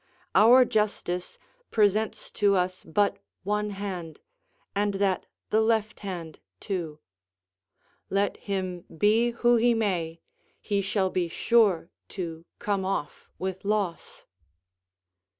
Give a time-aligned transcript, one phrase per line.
[0.33, 1.37] Our justice
[1.69, 4.19] presents to us but one hand,
[4.75, 6.97] and that the left hand, too;
[8.09, 10.19] let him be who he may,
[10.59, 14.25] he shall be sure to come off with loss.